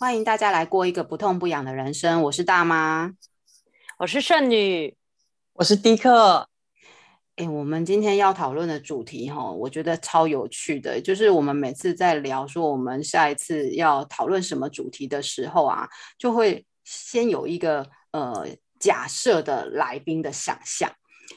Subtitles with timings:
[0.00, 2.22] 欢迎大家来过一个不痛不痒的人生。
[2.22, 3.12] 我是大妈，
[3.98, 4.96] 我是剩女，
[5.54, 6.48] 我是迪克。
[7.34, 18.46] 哎，我们今天要讨论的主题哈，我觉得超有趣的，就是我们每次在聊说我们下一次要讨论什么主题的时候啊，就会先有一个呃
[18.78, 20.92] 假设的来宾的想象。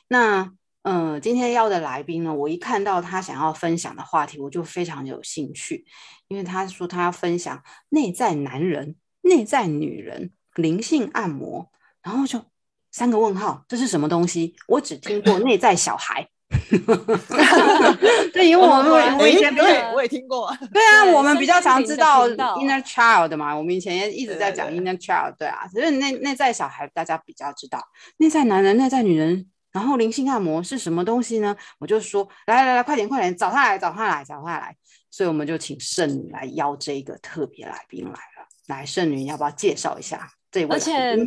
[0.07, 0.53] 那
[0.83, 5.85] 嗯、呃，今天要的来宾呢，我一看到他想要分享的话题，我就非常有兴趣，
[6.27, 11.69] 因为他说他要分享内在男人、内在女人、灵性按摩，
[12.01, 12.43] 然后就
[12.89, 14.55] 三个问号，这是什么东西？
[14.67, 16.27] 我只听过内在小孩，
[18.33, 27.79] 对，因为我们我以前对我也听过，对啊，我们比较常知道 inner child 嘛，我们以前也一直在讲 inner child，对啊，所以内内在小孩大家比较知道，
[28.17, 29.50] 内在男人、内在女人。
[29.71, 31.55] 然后灵性按摩是什么东西呢？
[31.79, 34.75] 我就说，来来来，快点快点，找他来，找他来，找他来。
[35.09, 38.47] 所以我们就请圣女来邀这个特别来宾来了。
[38.67, 40.75] 来，圣女要不要介绍一下这位？
[40.75, 41.17] 而且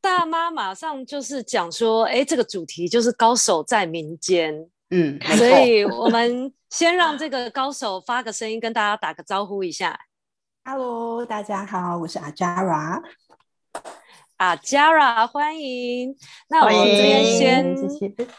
[0.00, 4.68] 大妈马上就是讲说，哎，这个主题就是高手在民间。
[4.90, 9.98] 嗯，所以我们先让这个高手发个声音，跟大家打个招呼一下。
[10.64, 12.18] Hello，大家好，我是
[14.42, 15.24] Ajara。
[15.28, 16.12] 欢迎。
[16.48, 17.76] 那我们这边先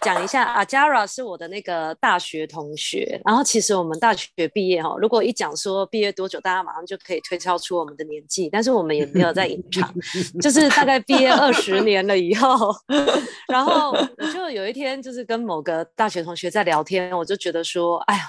[0.01, 3.21] 讲一下阿 j a r a 是我的那个大学同学。
[3.23, 8.49] 然后其实我们大学毕业哈，如果一讲说毕业多久，大家马上就可以推敲出我们的年纪。
[8.49, 9.89] 但是我们也没有在隐藏，
[10.43, 12.75] 就是大概毕业二十年了以后。
[13.47, 18.23] 然后我就有一天就是跟某个大学同学在聊天，我就觉得说，哎呀，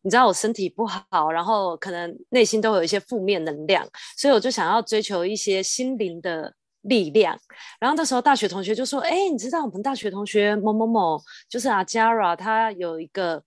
[0.00, 6.54] 你知道我身体不好，然后可能内心都有一些负面能量，所以我就想要追求一些心灵的。
[6.88, 7.38] 力量，
[7.78, 13.42] 然后那时候大学同学就说：“哎，你知道我们大学同学某某某，就是阿嘉拉他有一个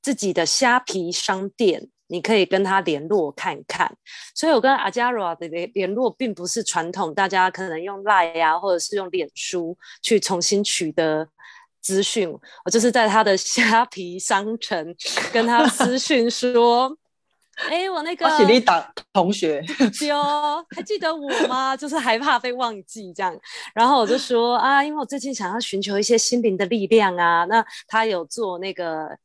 [0.00, 3.94] 自己的虾皮商店，你可以跟他联络看看。”
[4.34, 11.28] 所以，我跟 Ajara 的联联络并不是传统，大家可能用 Line 呀，或者是用脸书去重新取得
[11.80, 12.28] 资讯。
[12.64, 14.94] 我就是在他的虾皮商城
[15.32, 16.96] 跟他私讯说。
[17.68, 19.62] 哎、欸，我那个喜力党同学，
[20.06, 20.22] 有
[20.74, 21.76] 还记得我吗？
[21.78, 23.34] 就是害怕被忘记这样，
[23.74, 29.16] 然后我就说啊，因为我最近想要寻求一些心灵的力量啊，那他有做那个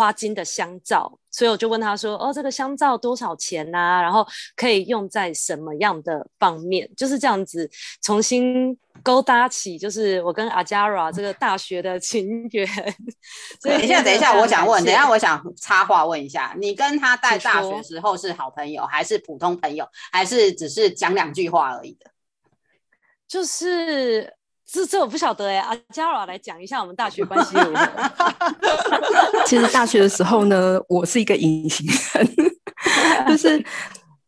[0.00, 4.00] 花精的香皂，所以我就问他说，哦，这个香皂多少钱啊？
[4.00, 6.90] 然后可以用在什么样的方面？
[6.96, 8.78] 就是这样子重新。
[9.02, 12.68] 勾搭起就是我跟 Ajara 这个大学的情缘。
[13.62, 22.10] 等一下，等一下，我想问，等一下，我想插话问一下，你跟他在大学时候是好朋友，还是普通朋友，还是只是讲两句话而已的？
[23.26, 24.34] 就是
[24.72, 27.88] 这这我不晓得哎，Ajara 来讲一下我们大学关系如何？
[29.46, 32.28] 其实大学的时候呢，我是一个隐形人，
[33.28, 33.64] 就是。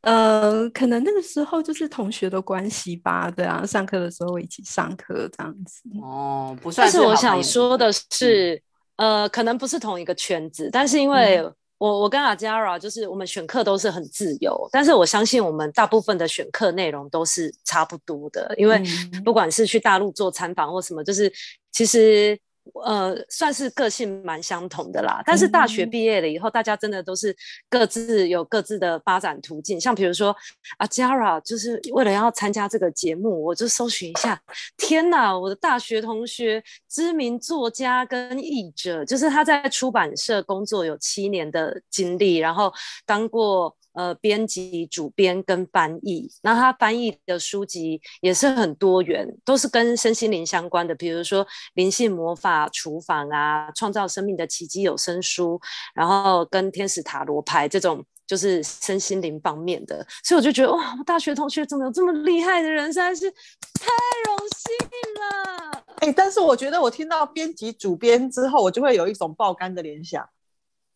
[0.03, 5.81] 呃，可能那个时候就是同学的关系吧，对啊，上课的时候一起上课这样子。
[6.03, 6.99] 哦，不算是。
[6.99, 8.61] 但是我想说的是，
[8.97, 11.49] 嗯、呃，可能不是同一个圈子，但是因为
[11.82, 18.82] 我、嗯、我跟阿 Jara 就是我们选课都是很自由，但是我相信我们大部分的选课内容都是差不多的，因为
[19.25, 21.32] 不管是去大陆做参访或什么，就是
[21.72, 22.38] 其实。
[22.84, 27.37] 呃，算是个性蛮相同的啦，但是大学毕业了以后，嗯、大家真的都是
[27.69, 29.81] 各自有各自的发展途径。
[29.81, 30.34] 像比如说
[30.78, 34.41] 啊，Jara 就是为了要参加这个节目，我就搜寻一下，
[34.77, 42.73] 天哪，我的大学同学，知名作家跟译者，就是他在出版社工作有七年的经历，然后
[43.05, 43.77] 当过。
[43.95, 55.61] 呃，编辑、主编跟翻译，那他翻译的书籍也是很多元，都是跟身心灵相关的，比如说灵性魔法厨房啊，创造生命的奇迹有声书，
[55.95, 60.07] 然后跟天使塔罗牌这种，就是身心灵方面的。
[60.25, 63.91] 所以我就觉得，哇，我大学同学怎么有这么厉害的人，实在是太
[64.27, 64.89] 荣幸
[65.21, 65.85] 了。
[65.97, 70.27] 哎、但是我觉得我听到编辑、主编之后，我就会有一种爆肝的联想。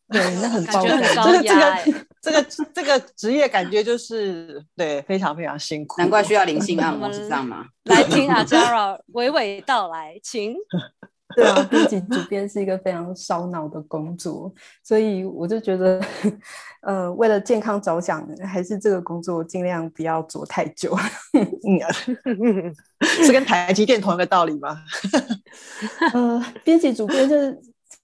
[0.12, 1.94] 对，那很高，很高压、欸。
[2.22, 7.66] 这个这个这个职业感觉就是对，非常非常辛苦，难怪需要灵性按摩， 是这样吗？
[7.84, 10.54] 来听阿 Jara 娓娓道来，请。
[11.34, 14.50] 对啊，编辑主编是一个非常烧脑的工作，
[14.82, 16.00] 所以我就觉得，
[16.82, 20.96] 呃，为了健康着想，还是这个工作尽量不要做太久。
[21.34, 22.74] 嗯，
[23.24, 24.80] 是跟台积电同一个道理吗？
[26.14, 27.60] 呃，编辑主编就是。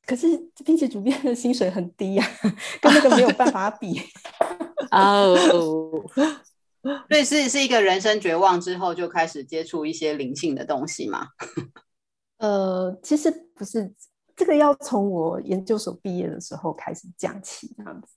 [0.07, 0.27] 可是
[0.65, 4.01] 编辑主编的薪水很低呀、啊，跟那个没有办法比。
[4.91, 5.37] 哦，
[7.09, 11.29] 所以是是一个人生绝望之后就开始接触一些灵性的东西吗？
[12.39, 13.95] 呃，其实不是，
[14.43, 18.09] 这个要从我研究所毕业的时候开始讲起，这样子。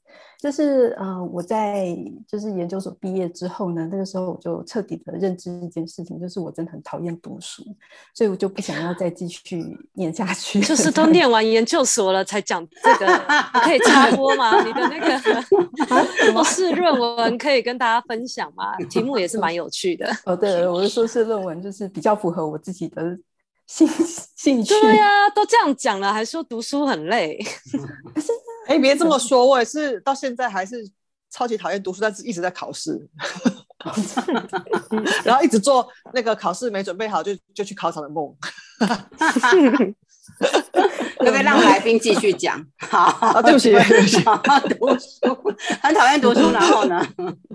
[0.42, 1.96] 就是呃，我在
[2.28, 7.64] 就是研究所毕业之后呢，那个时候我就彻底的认知一件事情，就是我真的很讨厌读书，
[8.14, 10.60] 所以我就不想要再继续念下去。
[10.62, 13.06] 就是都念完研究所了才讲这个，
[13.54, 14.64] 我可以插播吗？
[14.64, 15.22] 你的那个
[16.34, 18.76] 博士论文可以跟大家分享吗？
[18.90, 20.10] 题目也是蛮有趣的。
[20.26, 23.18] 哦，对，我的硕士论文就是比较符合我自己的
[23.68, 23.88] 兴
[24.36, 24.74] 兴趣。
[24.82, 27.38] 对呀、啊，都这样讲了，还说读书很累。
[28.14, 28.32] 可是。
[28.68, 30.90] 哎，别这么说，我也是到现在还是
[31.30, 33.08] 超级讨厌读书，但是一直在考试，
[35.24, 38.36] 然后一直做那个考试没准备好就就去考场的梦。
[41.18, 42.64] 可不可以让来宾继续讲？
[42.78, 44.22] 好、啊，对不起，对不起，
[44.78, 47.02] 读书很讨厌读书，然后呢？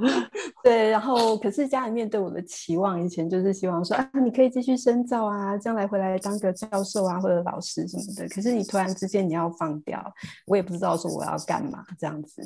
[0.64, 8.28] 对，然后可是家里面对我的期望，以前就是希望说啊，你可以继续深造啊，将来回来当个教授啊，或者老师什么的。
[8.28, 10.02] 可是你突然之间你要放掉，
[10.46, 12.42] 我也不知道说我要干嘛这样子。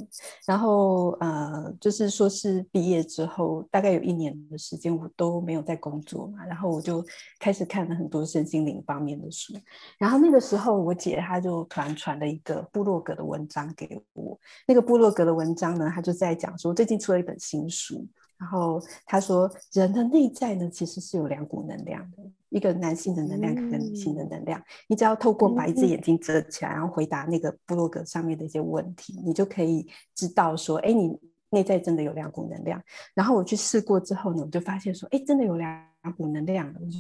[0.47, 7.03] 然后呃，就是说是毕业之后，大概有一年的时间，我都没有在工作嘛，然后我就
[7.39, 9.55] 开始看了很多身心灵方面的书，
[9.97, 10.24] 然后。
[10.25, 14.39] 那个时候，我姐她就突然传了一个部落格的文章给我。
[14.67, 18.07] 那个部落格的文章呢，她就在讲说，最近出了一本新书。
[18.39, 24.59] 然后她说，人的内在呢，其实是有两股能量的，一个男性的能量，一个女性的能量。
[24.89, 31.15] 你只要透过把一只眼睛遮起来，然后回答那个部落格上面的一些问题，你就可以知道说，哎，你
[31.51, 32.83] 内在真的有两股能量。
[33.15, 35.87] 然后我去试过之后呢，我就发现说，哎，真的有两
[36.17, 36.99] 股能量，我就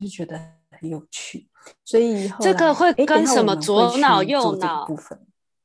[0.00, 0.57] 就觉得。
[0.80, 1.48] 很有趣，
[1.84, 5.18] 所以这个会跟什么左脑右脑部分？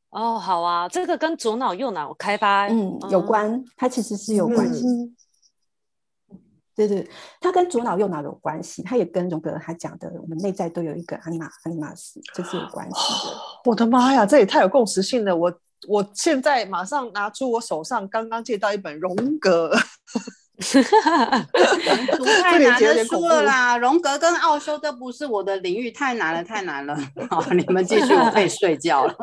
[0.09, 4.85] 哦，好啊，这个跟左脑右脑开发嗯有关，它其实是有关系。
[4.85, 5.15] 嗯、
[6.75, 7.09] 对对，
[7.41, 13.35] 它跟左脑右脑有关系，它也跟荣格他讲的，我们内在都有一个阿尼玛阿尼玛斯，这是有关系的。
[13.65, 15.35] 我的妈呀，这也太有共识性了！
[15.35, 15.51] 我
[15.87, 19.75] 我现在马上拿出我手上刚刚借到一本荣格。
[20.59, 26.95] 读太难的书了啦，荣格跟奥修都不是我的领域，太难了，太难了。
[27.29, 29.15] 好，你们继续，我可以 睡觉了。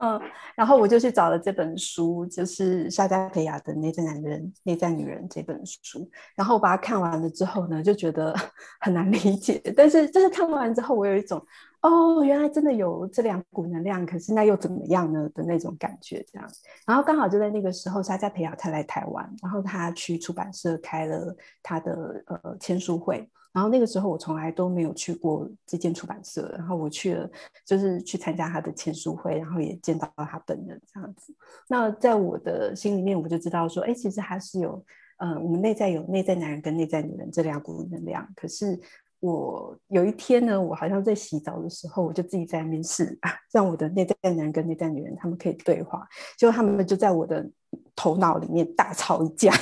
[0.00, 0.20] 嗯，
[0.54, 6.08] 然后我就去找了这本书，就是莎加培亚的《内在男人、内在女人》这本书。
[6.36, 8.32] 然后我把它看完了之后呢，就觉得
[8.78, 9.60] 很难理解。
[9.76, 11.44] 但是，就是看完之后，我有一种。
[11.80, 16.48] 哦，原来真的有这两股能量，可是那又怎么样呢的那种感觉，这样。
[16.84, 23.30] 然后刚好就在那个时候，莎加培雅他来台湾，然后他去出版社开了他的呃签书会。
[23.52, 27.30] 然后那个时候我从来都没有去过这间出版社，然后我去了，
[27.64, 31.32] 就是去参加他的签书会，然后也见到了他本人这样子。
[31.68, 34.84] 那在我的心里面，我就知道说，哎，其实还是有，
[35.18, 38.78] 呃，我们内在有内在男人跟内在女人这两股能量，可是。
[39.20, 46.06] 我有一天呢，我好像在洗澡的时候，我就自己在面试啊， 让我的内在男人跟内在女人他们可以对话，
[46.38, 47.48] 结果他们就在我的
[47.96, 49.52] 头脑里面大吵一架，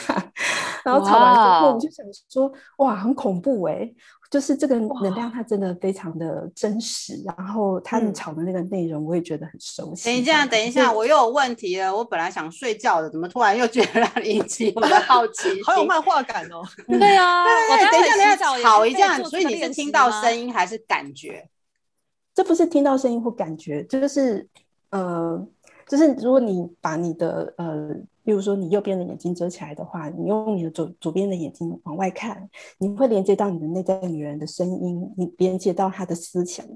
[0.87, 3.95] 然后吵完之后，我就想说，哇，很恐怖哎、欸。
[4.29, 7.23] 就是这个能量，它真的非常的真实。
[7.25, 10.07] 然后他们吵的那个内容，我也觉得很熟悉。
[10.07, 11.97] 等一下，等一下，我又有问题了。
[11.97, 15.49] 我本来想睡觉的，怎么突然又觉得让你引起我的好奇？
[15.63, 16.61] 好有漫画感哦。
[16.89, 19.17] 对啊，对，等一下，等一下，吵一架。
[19.23, 21.49] 所以你是听到声音还是感觉？
[22.35, 24.45] 这不是听到声音或感觉，就是
[24.91, 25.41] 呃，
[25.87, 27.91] 就是如果你把你的呃。
[28.27, 36.67] 比如说，你右边的眼睛遮起来的话，你用你的左左边的眼睛往外看，你会连接到你的内在女人的声音，你连接到她的思想，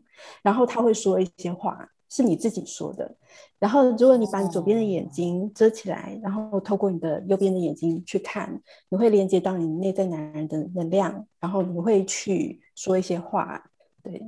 [0.44, 1.76] 然后她会说一些话，
[2.08, 3.16] 是你自己说的。
[3.58, 13.60] 然后，如果你把你左边的眼睛遮起来，然后透过你的右边的眼睛去看，你会连接到你内在男人的能量，然后你会去说一些话，
[14.04, 14.22] 对。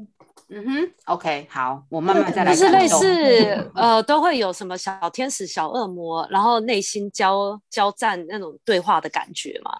[0.49, 2.55] 嗯哼，OK，好，我慢慢再来。
[2.55, 9.73] 就是类似，呃，都会有什么小天使、小恶魔，然后内心交交战那种对话的感觉嘛。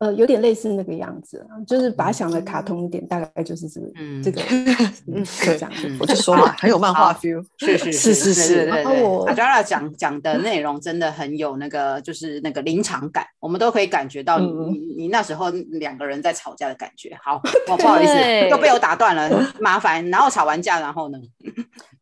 [0.00, 4.40] 呃，有点类似那个样子，就是把它想的卡通一点，大概就是这个，嗯，这个，
[5.12, 8.64] 嗯，这样，我就说嘛，很有漫画 feel，是是是是是。
[8.64, 14.48] 然后我 Ajara 讲讲的内容真的很有那个，就是那个临场感，我们都可以感觉到你
[14.96, 17.14] 你那时候两个人在吵架的感觉。
[17.22, 17.38] 好，
[17.68, 20.08] 我 不好意思，又被我打断了，麻烦。
[20.08, 21.18] 然后吵完架，然后呢？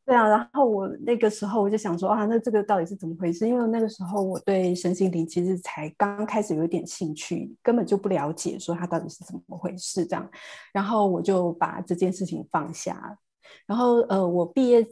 [0.08, 3.46] 对啊，然后我那个时候我就想说啊，那这个到底是怎么回事？
[3.46, 10.26] 因为那个时候我对身心灵其实才刚开始有一点兴趣，根本就不了解说它到底是怎么回事这样。
[10.72, 13.18] 然后我就把这件事情放下。
[13.66, 14.82] 然后呃，我毕业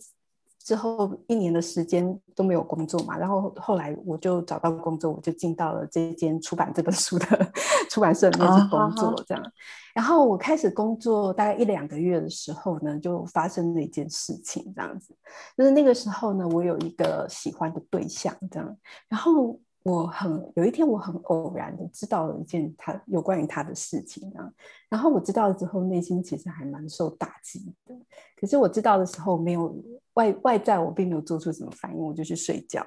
[0.67, 7.53] 之后一年的时间都没有工作嘛，然后后来我就找到工作，我就进到了这间出版这本书的
[7.89, 9.41] 出版社里面去工作，这样。
[9.41, 9.53] Oh, oh, oh.
[9.95, 15.15] 然后我开始工作大概一两个月的时候呢，就发生了一件事情，这样子。
[15.57, 18.77] 就是那个时候呢，我有一个喜欢的对象，这样。
[19.09, 24.51] 然后我很有一天，我很偶然的知道了一件他有关于他的事情啊。
[24.91, 27.95] 然后我知道了之后，内心其实还蛮受打击的。
[28.39, 29.73] 可是我知道的时候，没有。
[30.17, 32.85] 外外在我并没有做出什么反应，我就去睡觉。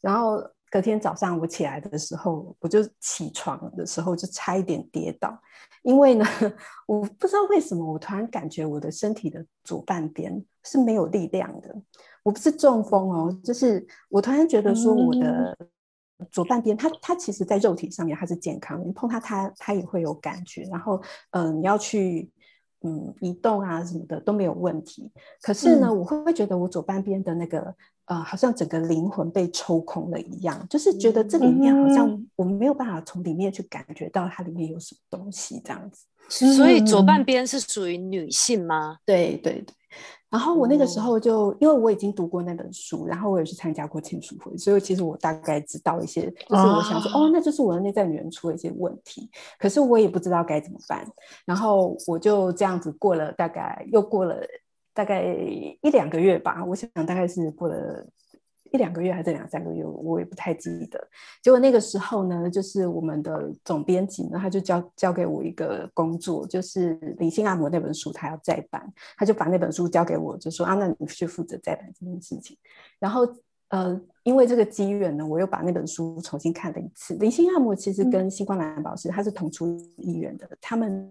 [0.00, 5.38] 然后隔天早上我起来的时候，我就起床的时候就差一点跌倒，
[5.82, 6.24] 因为呢，
[6.86, 11.74] 我不知道为什么，我突然感觉我的身体的左半边是没有力量的。
[12.22, 15.56] 我不是中风哦，就是我突然觉得说我的
[16.30, 20.62] 左半边，它它其实在肉体上面它是健康的，你碰它它它也会有感觉。
[20.70, 22.30] 然后嗯、呃，你要去。
[22.84, 25.10] 嗯，移动啊什么的都没有问题。
[25.40, 27.74] 可是呢，嗯、我会不会觉得我左半边的那个
[28.04, 36.04] 呃，好像整个灵魂被抽空了一样，就是觉得这里面好像我没有办法从里面去感觉到它里面有什么东西这样子。
[36.28, 38.98] 所以左半边是属于女性吗？
[39.06, 39.74] 对对对。
[40.34, 51.06] 然后我那个时候就，哦、因为我已经读过那本书，然后我也去参加过签书会，所以其实我大概知道一些，就是我想说，哦，哦，那就是我的内在女人出了一些问题，可是我也不知道该怎么办。
[51.44, 54.36] 然后我就这样子过了，大概又过了
[54.92, 58.04] 大概一两个月吧，我想大概是过了。
[58.74, 60.98] 一两个月还是两三个月，我也不太记得。
[61.40, 72.56] 结果那个时候呢，就是我们的总编辑呢，他就交交给我一个工作，就是《灵性按摩》那本书，他要再版，他就把那本书交给我，就说啊，那你去负责再版这件事情。
[72.98, 73.24] 然后
[73.68, 77.14] 呃，因为这个机缘呢，我又把那本书重新看了一次。
[77.20, 81.08] 《灵性按摩》其实跟星光蓝宝石它是同出一源的，他们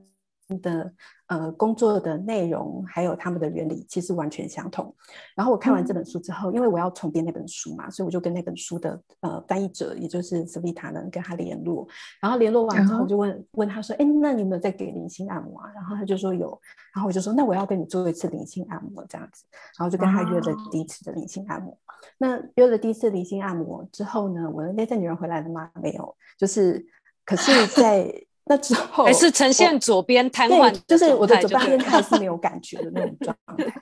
[0.61, 0.93] 的。
[1.27, 4.93] 呃，工作的内容还有他们的原理其实完全相同。
[5.35, 11.87] 然后我看完这本书之后，嗯、因为我要重编那本书嘛，所以我就跟那本书的呃翻译者，也就是 Savita 呢，跟他联络。
[12.21, 16.49] 然后联络完之后，我就问、嗯、问他说：“哎，那你有没有在给灵性按摩啊？”然后他就说有。
[16.93, 19.45] 然后我就说：“那我要跟你做一次灵性按摩，这样子。”
[19.79, 21.71] 然后就跟他约了第一次的灵性按摩。
[21.71, 21.77] 哦、
[22.19, 25.71] 那约了第一次灵性按摩之后呢，我的内在女人回来了吗？
[25.81, 26.85] 没有，就是
[27.25, 28.13] 可是在。
[28.45, 33.73] 那之后还是呈现左边瘫痪，就是我的左半边还是没有感觉的那种状态。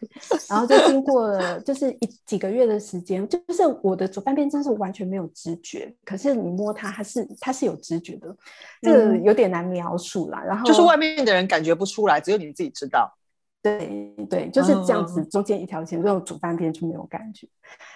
[0.48, 8.36] 然后就经过了就是一几个月的时间，就是我的左半边真是完全没有知觉，可是你摸它，它是它是有知觉的，
[8.84, 10.44] 这个有点难描述啦。
[10.44, 13.12] 然后就是外面的人感觉不出来，只有你自己知道。
[13.64, 17.48] 对对，就是这样子，中间一条线，这种左半边就没有感觉。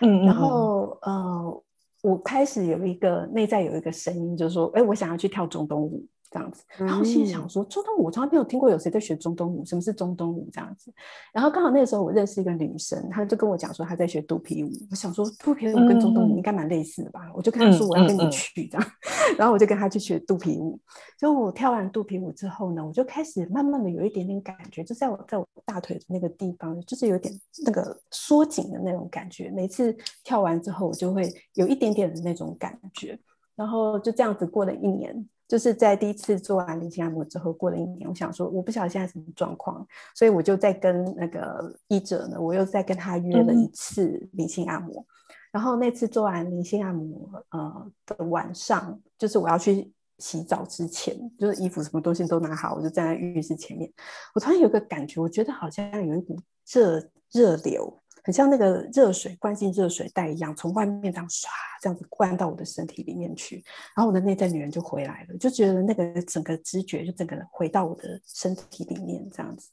[0.01, 1.63] 嗯，然后呃，
[2.01, 6.03] 我开始有一个内在有一个声音，就是说，哎，我想要去跳中东舞。
[6.35, 10.93] 这样子，然后心里想说，中东舞我从来没有听过有谁在学中东舞，什么是中东舞这样子？
[11.31, 14.69] 然后刚好那个时候我认识一个女生，她就跟我讲说她在学肚皮舞。
[14.91, 17.21] 我想说肚皮舞跟中东舞应该蛮类似的吧？
[17.27, 18.87] 嗯、我就跟她说我要跟你去这样，
[19.39, 20.77] 然后我就跟她去学肚皮舞。
[21.17, 27.33] 就我跳完肚皮舞之后呢，我就开始慢慢的有一点点感觉，就在我在我大腿的那个地方，就是有点
[27.65, 29.49] 那个缩紧的那种感觉。
[29.51, 33.17] 每次跳完之后，我就会有一点点的那种感觉。
[33.55, 35.25] 然后就这样子过了一年。
[35.47, 39.85] 就是在第一次做完灵性按摩之后，过了一年，我想说，我不晓得现在什么状况，
[40.15, 45.01] 所以我就再跟那个医者呢，我又再跟他约了一次灵性按摩。
[45.01, 45.05] 嗯、
[45.51, 53.91] 然后那次做完灵性按摩，呃的晚上，就是我要去洗澡之前，就是衣服什么东西都拿好，我就站在浴室前面，
[54.33, 56.99] 我突然有个感觉，我觉得好像有一股热
[57.31, 58.01] 热流。
[58.25, 61.45] 很像那个热水灌进热水袋一样，从外面这样唰
[61.79, 63.63] 这样子灌到我的身体里面去，
[63.95, 69.69] 然后我的内在女人就回来了，就觉得那个整个知觉就整个回到我的身体里面这样子。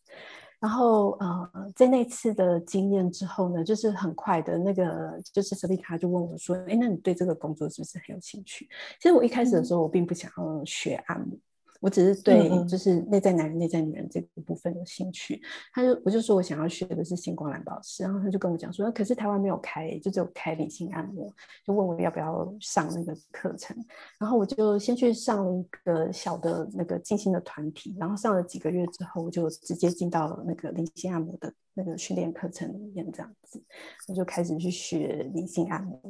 [0.61, 8.68] 然后呃，在那次的经验之后呢，就是很快的那个，就是舍利卡就问我说：“哎，那你对这个工作是不是很有兴趣？”
[9.00, 11.37] 其实我一开始的时候，我并不想要学按摩。
[11.82, 15.42] 我只是对就是内在男人、内在女人这个部分有兴趣，
[15.74, 21.28] 他就我就说我想要学的是星光蓝宝石，然后他就跟我讲说，可是台湾没有开，就只有开理性按摩，
[21.66, 23.76] 就问我要不要上那个课程，
[24.20, 33.60] 然后我就先去上了一个小的那个静心的团体，然后上了几个月之后，我就直接进到了那个灵性按摩的那个训练课程里面，这样子，
[34.06, 36.00] 我就开始去学灵性按摩。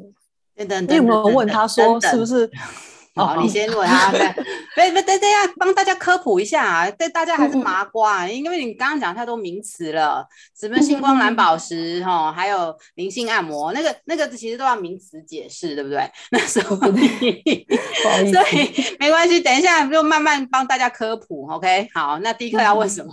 [0.55, 2.51] 等等，你有没有问他说是不是？
[3.15, 4.11] 好，你先问啊。
[4.11, 4.21] 对，
[4.75, 10.27] 别别等等下，帮大家科普一下啊，对大家还是麻瓜，因为你刚刚讲太多名词了，
[10.59, 16.11] 什么星光蓝宝石哈，还有灵性按摩，那个那个其实都要名词解释，对不对？
[16.33, 17.67] 那时候， 所以
[18.99, 21.91] 没关系，等一下就慢慢帮大家科普，OK？
[21.93, 23.13] 好，那第一课要问什么？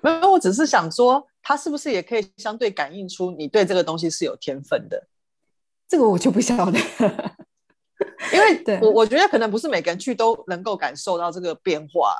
[0.00, 5.08] 没有，我只是想说，它是不是也可以相对感应出你对这个东西是有天分的？
[5.88, 6.78] 这个我就不晓得，
[8.32, 12.14] 因为 我我觉得可能不是每个人去都能够感受到这个变化，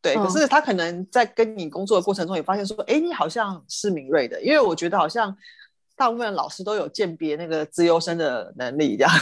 [0.00, 0.14] 对。
[0.14, 5.36] 可是他可能在跟你工作的过程中也发现说，哎，你好像是敏锐的，因为我觉得好像
[5.96, 9.12] 大部分老师都有鉴别那个资优生的能力，这样。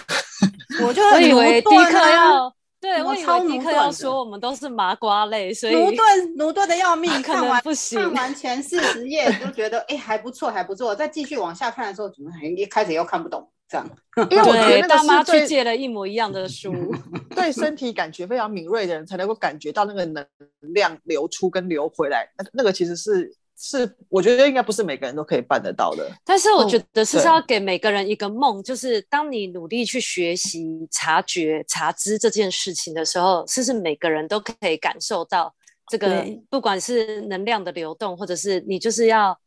[0.87, 2.52] 我就 以为第一课要。
[2.81, 7.11] 对，我以为尼克要说我们都是麻瓜类，所以 奴钝奴钝的要命。
[7.21, 13.88] 看完不行，看完前四十页就觉得哎还不错还不错，再继续往下看的时候，怎么一开始又看不懂这样？
[14.30, 16.74] 因为我 觉得大妈去借了一模一样的 书，
[17.30, 20.26] 对身体感觉非常敏锐的人才能够感觉到那个能
[20.74, 23.34] 量流出跟流回来，那那个其实是。
[23.62, 26.10] 是，我觉得应该不是每个人都可以办得到的。
[26.24, 35.54] 但是我觉得是要给每个人一个梦，哦、就是当你努力去学习、察觉、察知这件事情的时候，是不是每个人都可以感受到
[35.88, 36.24] 这个？
[36.48, 39.38] 不管是能量的流动，或者是你就是要，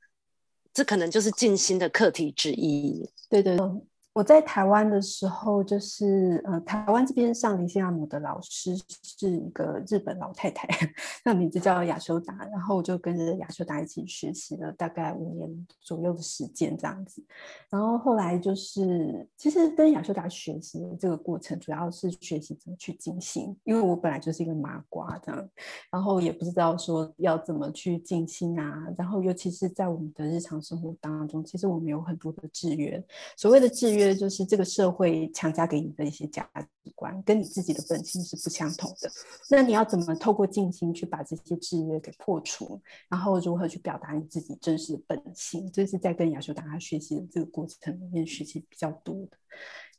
[0.71, 3.09] 这可能就是静心的课题之一。
[3.31, 3.65] 对对对。
[4.13, 10.67] 我在台湾的时候，就是呃，台湾这边上灵性按摩的老师是一个日本老太太，
[11.25, 17.23] 那名字叫亚修达，然后我就跟着亚修达一起学习了大概五年左右的时间这样子，
[17.71, 25.49] 然后后来就是其实跟亚修达学习的这个过程，主要是学习怎么去静心，因为我本来就是一个麻瓜这样，
[25.89, 33.03] 然后也不知道说要怎么去静心啊，然后尤其是在我们的日常生活当中，其实我们有很多的制约，
[33.35, 34.02] 所谓的制约。
[34.15, 39.11] 就是这个社会强加给你的一些价值观，跟你自己的本性是不相同的。
[39.51, 42.81] 那你要怎么透过静心去把这些制约给破除？
[43.07, 45.71] 然后如何去表达你自己真实的本性？
[45.71, 49.37] 这是在跟亚修达他学习的这个过程里面学习比较多的。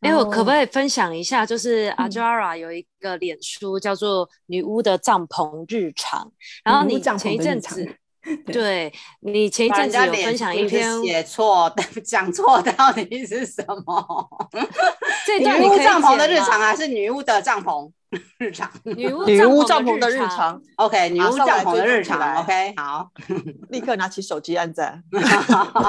[0.01, 1.47] 哎，我可不可以分享一下？
[1.47, 6.33] 就是阿 Jara 有一个脸书叫做“女巫的帐篷日常”，
[6.65, 7.97] 然后你前一阵子。
[8.53, 11.73] 对，你前一阵子有分享一篇写错，
[12.05, 14.29] 讲错到底是什么？
[15.27, 17.91] 这女巫帐篷的日常还是女巫的帐篷
[18.39, 18.71] 日常？
[18.85, 20.61] 女巫帐篷的日常。
[20.77, 22.37] OK，女巫帐篷的日常。
[22.43, 23.09] OK，好，
[23.71, 25.03] 立刻拿起手机按赞。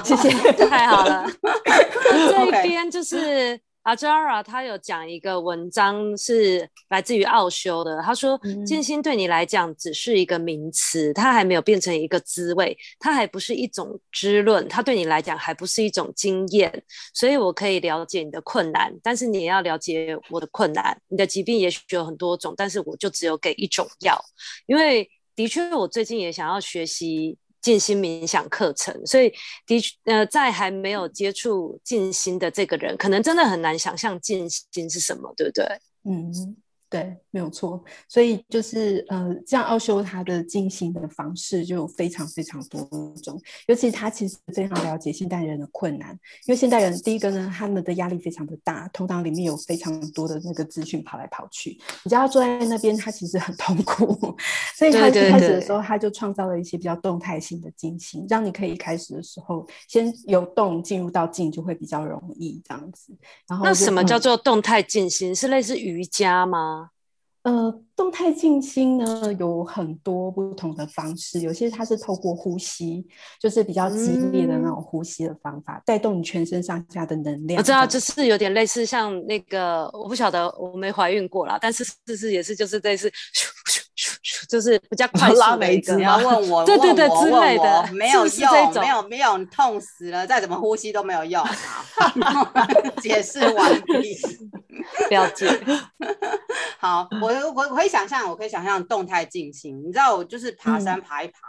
[0.03, 0.29] 谢谢，
[0.67, 1.29] 太好了。
[2.29, 3.59] 这一边就是。
[3.85, 20.99] 阿 Jara 他有讲一个文章是来自于奥修的，他说静心对你来讲只是一个名词，它还没有变成一个滋味，它还不是一种知论，它对你来讲还不是一种经验，所以我可以了解你的困难，但是你也要了解我的困难。
[21.07, 24.19] 你的疾病也许有很多种，但是我就只有给一种药，
[24.65, 27.37] 因为的确我最近也想要学习。
[27.65, 29.33] 静心冥想课程，所以
[29.65, 35.65] 的确，呃，在还没有接触静心的这个人，可能真的很难想象静心是什么，对不对？
[36.03, 36.55] 嗯。
[36.89, 37.83] 对，没有错。
[38.07, 42.81] 所以就是呃，这样奥修他的静心的方式就有非常非常多
[43.23, 46.11] 种，尤其他其实非常了解现代人的困难，
[46.45, 54.35] 因为现代人第一个呢，他们的压力非常的大，头脑里面有非常多的那个资讯跑来跑去，你叫他坐在那边，他其实很痛苦，
[54.77, 63.11] 所以他一开始的时候他就创造了一些比较动态性的静心，让你可以一开始的时候先由动进入到静，就会比较容易这样子。
[63.47, 65.31] 然后那什么叫做动态静心？
[65.31, 66.84] 嗯、是类似瑜伽吗？
[67.45, 73.05] 呃，动态静心呢，有很多不同的方式，有些它是透过呼吸，
[73.39, 77.59] 就是比较激烈的那种呼吸的方法，嗯、带动你全身上下的能量。
[77.59, 83.11] 我知道，就是有点类似像那个，我不晓得，我没怀孕过啦，但是是是也是就是类似。
[84.47, 91.43] 就是比较快拉梅子，你要问我， 对对对，之类的，没有用，没有没有，痛死了，再怎么呼吸都没有用。
[93.01, 94.17] 解释完毕，
[95.09, 95.47] 了解。
[96.79, 99.81] 好，我我我可以想象，我可以想象动态进行。
[99.83, 101.39] 你知道，我就是爬山爬一爬，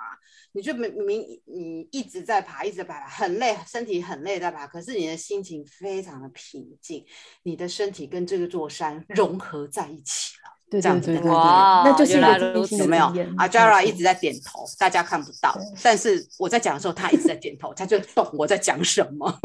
[0.52, 7.04] 你就明明你一直在爬，一直在爬，很累，身体很累在爬，可是你的心情非常的平静，
[7.42, 10.45] 你的身体跟这个座山融合在一起了。
[10.68, 13.04] 对对对对，哇，那就是一个有没有？
[13.36, 19.28] 阿 Jara 一直在点头，大家看不到，但是我在讲的时候，他一直在点头，他就懂我在讲什么。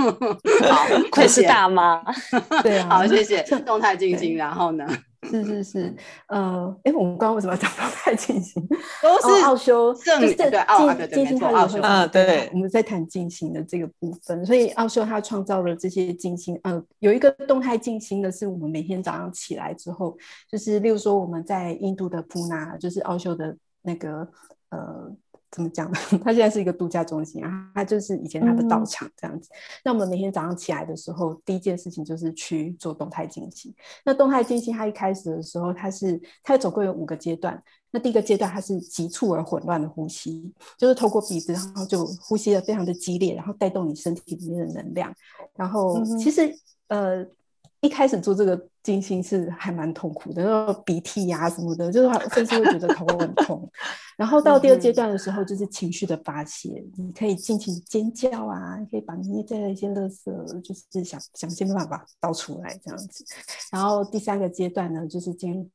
[0.69, 2.01] 好， 愧是大妈。
[2.63, 3.43] 对啊，好，谢谢。
[3.65, 4.87] 动态静心，然后呢？
[5.29, 5.95] 是是是，
[6.27, 8.61] 呃，哎，我们刚刚为什么要讲动态静心？
[9.03, 20.17] 都是奥修，就是对奥对静心，他奥修啊，对，我们在谈静心的这个部分，所以奥修他创造了这些静心，呃，有一个动态静心的是我们每天早上起来之后，
[20.49, 24.27] 就是例如说我们在印度的普纳，就是奥修的那个
[24.69, 25.11] 呃
[25.51, 25.97] 怎么讲呢？
[26.23, 29.49] 它现在是一个度假中心啊，它就是以前它的道场这样子。
[29.51, 33.73] 嗯、那我们每天早上起来的时候，第一件事情就是去做动态静心。
[34.05, 37.61] 那动态静心，它一开始的时候，它是它总共有五个阶段。
[37.91, 45.13] 那第一个阶段，它是急促而混乱的呼吸，就是透过鼻子，然后就呼吸的非常的激烈，然后带动你身体里面的能量。
[45.55, 46.47] 然后其实、
[46.87, 47.27] 嗯、呃。
[47.81, 53.67] 一开始做这个静心是还蛮痛苦的，然后鼻涕呀、啊、什么的，就是甚至会觉得头很痛。
[54.15, 63.25] 然后到第二阶段的时候，就是情绪的发泄，你可以尽情尖叫啊，你可以把你内在的一些垃圾，就是想想尽办法倒出来这样子。
[63.71, 65.67] 然后第三个阶段呢，就是进入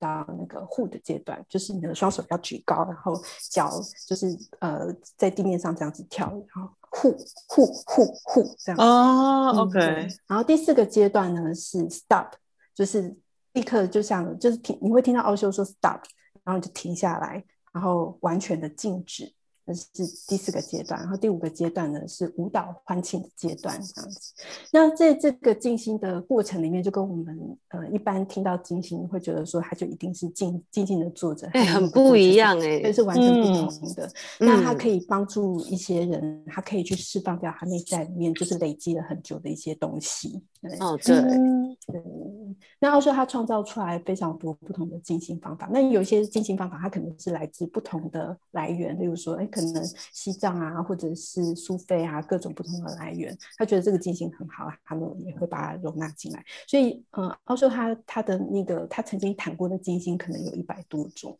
[0.00, 3.14] 到那个护的阶段，就是你的双手要举高，然后
[3.50, 3.70] 脚
[4.08, 4.26] 就是
[4.58, 6.72] 呃在地面上这样子跳，然后。
[6.92, 9.78] 护护护护，这样哦、oh，OK。
[10.26, 12.32] 然后第四个阶段呢是 stop，
[12.74, 13.16] 就是
[13.52, 16.00] 立刻就像就是听，你会听到奥修说 stop，
[16.42, 19.32] 然后就停下来，然后完全的静止。
[19.74, 24.34] 这是第四个阶段，然后第五个阶段呢是舞蹈欢庆的阶段，这样子。
[24.72, 34.06] 那在这个静心的过程里面，就跟我们呃一般听到静心会觉得说，他就一定是静静静的坐着，哎、欸，很不一样哎、欸，这是完全不同的。
[34.40, 40.42] 嗯、那它可以帮助一些人，他可以去释放掉他内在里面就是累积了很久的一些东西。
[40.60, 42.02] 对哦，对，嗯、对。
[42.78, 56.44] 那要说他创造出来非常多不同的静心方法，那有一些静心方法，它可能是来自不同的来源，例如说，哎，可能西藏啊，或者是苏菲啊，各种不同的来源，他觉得这个金星很好，他们也会把它容纳进来。
[56.66, 61.36] 所以，嗯，奥修他他的那个他曾经谈过的金星，可能有一百多种。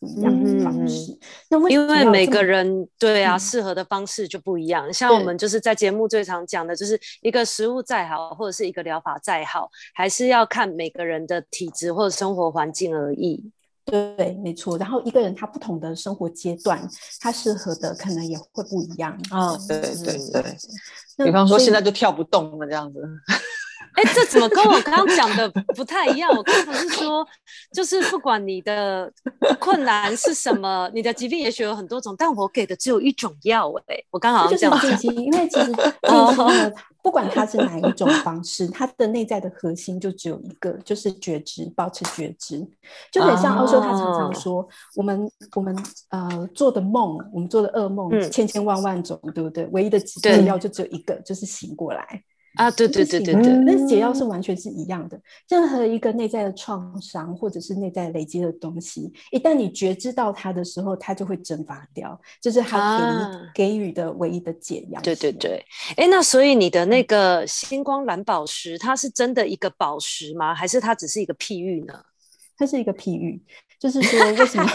[0.00, 4.92] 一样的方式，那为因为每个人对啊适合的方式就不一样。
[4.92, 13.50] 像我们就是在节目最常讲的，就是一个食物再好，或者是一个疗法再好，还是要看每个人的体质或者生活环境而异。
[13.84, 14.78] 对，没错。
[14.78, 16.88] 然后一个人他不同的生活阶段，
[17.20, 19.12] 他适合的可能也会不一样。
[19.30, 20.56] 啊，对对对。
[21.24, 23.00] 比方说现在就跳不动了这样子。
[23.94, 26.30] 哎，这怎么跟我刚刚讲的不太一样？
[26.36, 27.26] 我刚才不是说，
[27.72, 29.10] 就是不管你的
[29.60, 33.72] 困难是什么，你的疾病也许有很多种，但我给的只有一种药。
[33.86, 35.66] 哎，我刚好就是静心，因为其实
[36.02, 42.66] 静心呢，不管它是哪一种方式，它的内在的核心就只有一个，就是觉知，保持觉知。
[43.12, 45.76] 就很像欧修他常常说，我们我们
[46.10, 49.66] 呃做的梦，我们做的噩梦千千万万种，对不对？
[49.66, 52.22] 唯一的解药就只有一个，就是醒过来。
[52.54, 55.20] 啊，对对对对对，那解药是完全是一样的。
[55.48, 65.00] 任何一个内在的创伤，或者是内在累积的东西，一旦你觉知到它的时候，它就会蒸发掉，这、就是它给、啊、给予的唯一的解药。
[65.00, 65.64] 对对对，
[65.96, 70.54] 哎，那所以你的那个星光蓝宝石，它是真的一个宝石吗？
[70.54, 71.94] 还是它只是一个譬喻呢？
[72.56, 73.42] 它是一个譬喻，
[73.80, 74.70] 就是说为什么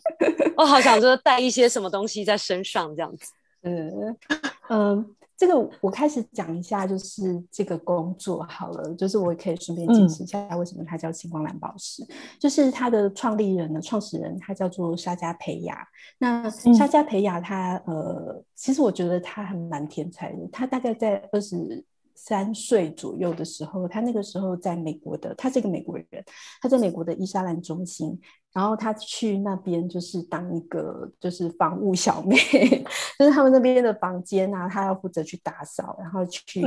[0.56, 3.26] 我好想说带一些什么东西在身上这样子。
[3.64, 4.16] 嗯
[4.70, 4.96] 嗯。
[4.96, 12.02] 嗯这个我开始讲一下，就是这个工作好了，就是我也可以顺便解释一下为什么它叫星光蓝宝石。
[12.02, 12.08] 嗯、
[12.40, 15.86] 就是它的创立人呢，创始人他叫做沙加培雅。
[16.18, 20.38] 那沙加培雅他呃，其实我觉得他还蛮天才的。
[20.50, 21.84] 他大概在二十
[22.20, 26.06] 三岁左右的时候，他那个时候在美国的，他是一个美国人，
[26.60, 28.20] 他在美国的伊莎兰中心。
[28.50, 32.34] 然后他去那边就是当一个就是房务小妹，
[33.18, 36.62] 就是他们那边的房间啊，他要负责去打扫，然后去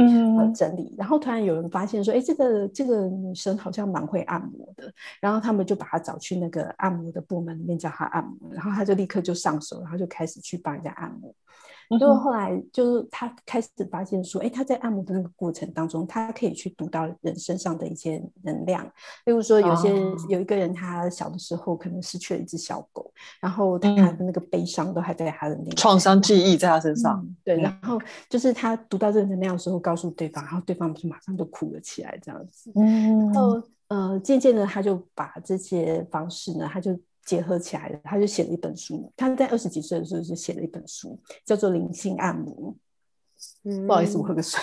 [0.56, 0.84] 整理。
[0.84, 4.94] 嗯、然后突然有人发现说，哎，这个这个女生好像蛮会按摩的。
[5.20, 11.34] 然后他们就把她找去那个按摩的部门里面叫她按摩，然后她就立刻就上手，然后就开始去帮人家按摩。
[12.00, 18.86] 就后来，就是他开始发现说，哎，他在按摩的那个过程当中，他可以去读到人身上的一些能量。
[19.26, 27.22] 例如说，有些、哦、有一个人，他小的时候可能失去了一只小狗，然后他的那个悲伤都还在他的那个创伤记忆在他身上。
[27.24, 28.00] 嗯、对，然后
[28.30, 32.72] 就是他读到这个能量的时候，告诉对方，然后对方就马上就哭了起来，这样子。
[32.76, 36.98] 嗯，然后呃，渐渐的，他就把这些方式呢，他就。
[37.32, 39.10] 结合起来的，他就写了一本书。
[39.16, 42.54] 他在二十几岁的时候就写了一本书，叫做《灵性按摩》。
[43.64, 44.60] 嗯，不好意思，我喝个水。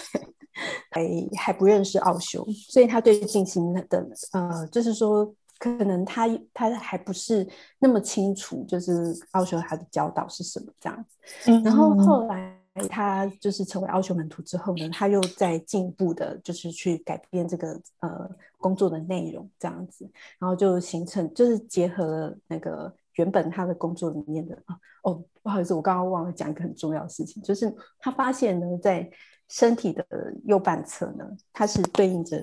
[0.91, 1.03] 还
[1.35, 8.93] 还不认识奥修，所以他对静心的呃，就是说，可能他他还不是那么清楚，就是
[9.31, 11.51] 奥修他的教导是什么这样子。
[11.51, 12.58] 嗯，然后后来。
[12.87, 24.57] 他就是成为奥修门徒之后呢，他又在进一步的，就是去改变这个呃工作的内容，这样子，然后就形成就是结合了那个原本他的工作里面的
[25.03, 29.11] 哦，不好意思，我刚刚忘了讲一个很重要的事情，就是他发现呢，在
[29.49, 30.05] 身体的
[30.45, 32.39] 右半侧呢，它是对应着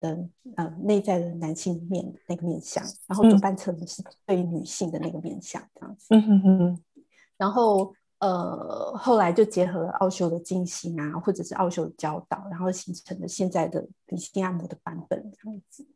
[0.00, 6.06] 嗯呃内在的男性面那个面相，然后左半侧呢是对于女性的那个面相，这样子。
[6.10, 6.82] 嗯哼哼。
[7.36, 15.86] 然后呃后来就结合了奥修的静心啊，或者是奥修的教导，然后形成了现在的灵性按摩的版本这样子。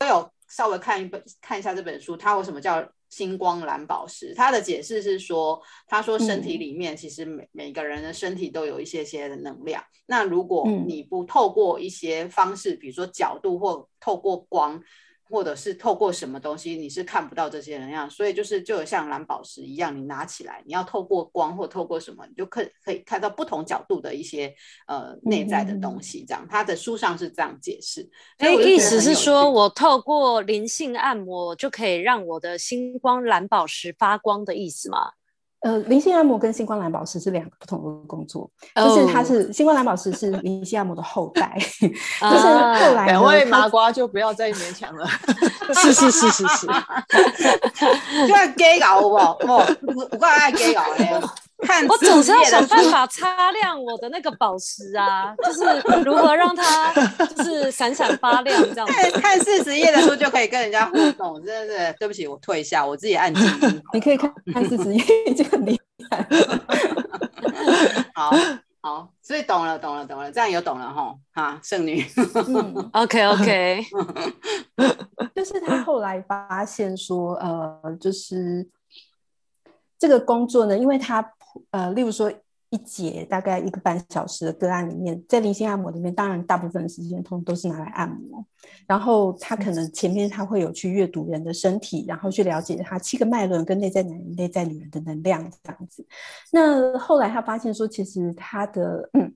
[0.00, 2.88] 我有稍微看一本看一下这本书，它为什么叫？
[3.08, 9.80] 星光蓝宝石，它的解释是说，他说身体里面其实每、嗯、每个人的身体都有一些些的能量。
[10.06, 14.82] 那如果你不透过一些方式，比如说角度或透过光。
[15.28, 24.54] 或者是透过什么东西，你是看不到这些能量，所以就是就像蓝宝石一样，你拿起来，你要透过光或透过什么，你就可以可以看到不同角度的一些
[24.86, 26.24] 呃内在的东西。
[26.26, 28.08] 这样，他的书上是这样解释。
[28.38, 35.10] 所以意思是说，我透过灵性按摩就可以让我的星光蓝宝石发光的意思吗？
[35.66, 38.86] 呃，灵性按摩跟星光蓝宝石是两个不同的工作，oh.
[38.86, 41.88] 就是它 是星光蓝宝石是灵性按摩的后代，就
[42.38, 45.04] 是后来两位麻瓜就不要再勉强了，
[45.74, 46.66] 是是是是是，
[48.28, 49.36] 就要 gay 搞好不好？
[49.42, 49.66] 我
[50.12, 51.20] 我刚才爱 gay 搞嘞。
[51.62, 56.92] 看我总是要想办法擦亮我的那个宝石啊，就是如何让它
[57.34, 59.10] 就是闪闪发亮这样子。
[59.20, 63.82] 看四十页的书就可以跟人家互动，真的是对不起，我退下，我自己按静音。
[63.94, 66.28] 你可以看看四十页，就很厉害。
[68.14, 68.30] 好
[68.82, 71.14] 好，所以懂了，懂了，懂了，这样有懂了哈。
[71.32, 72.04] 哈，圣女。
[72.48, 73.82] 嗯，OK OK。
[75.34, 78.68] 就是他后来发现说，呃，就是
[79.98, 81.32] 这个工作呢，因为他。
[81.70, 82.32] 呃，例如说
[82.70, 88.44] 一节大概一个半小时的个案里面，在灵性按摩里面，当然大部分的时间通都是拿来按摩。
[88.86, 96.06] 然后他可能前面他会有去阅读人的身体，然后去了解他七个脉轮跟内在男人、内在女人的能量这样子。
[96.52, 99.32] 那后来他发现说，其实他的嗯。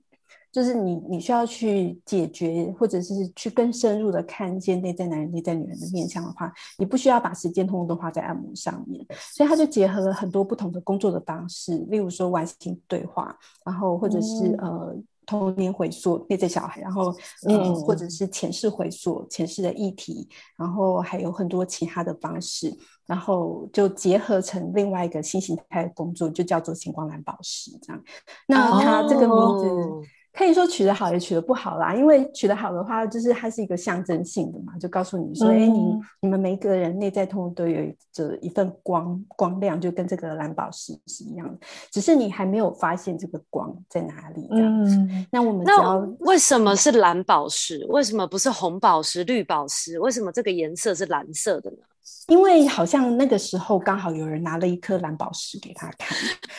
[0.51, 9.05] 就是你，你需要去解决，或者是去更深入的看见内在男人、内在女人的面相的话，你不需要把时间通通都花在按摩上面。
[9.33, 13.33] 所以他就结合了很多不同的工作的方式，例如说完形对话，
[13.65, 17.15] 然后或者是、嗯、呃童年回溯内在小孩，然后
[17.47, 28.03] 嗯、呃，或者是前世回溯前世的议题，然后还有很多其他的方式，然后就结合成另外一个新形态的工作，就叫做星光蓝宝石这样。
[28.47, 29.69] 那他这个名字。
[29.69, 30.03] 哦
[30.33, 41.59] 可以说取得好也取得不好啦，因为取得好的话，就是它是一个象征性的嘛，就告诉你说，哎、嗯，你你们每一个人内在通都有着一份光光亮，就跟这个蓝宝石是一样的，
[41.91, 44.95] 只是你还没有发现这个光在哪里这样子。
[44.95, 47.85] 嗯、那我们只要为什么是蓝宝石？
[47.89, 49.99] 为什么不是红宝石、绿宝石？
[49.99, 51.77] 为什么这个颜色是蓝色的呢？
[52.27, 56.17] 因为好像那个时候刚好有人拿了一颗蓝宝石给他看，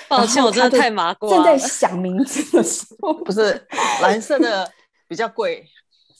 [0.09, 1.37] 抱歉，我真的太麻瓜了。
[1.37, 3.67] 正在想名字的时候，不是
[4.03, 4.71] 蓝色的
[5.09, 5.67] 比较贵，